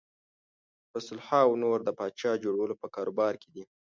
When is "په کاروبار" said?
2.81-3.33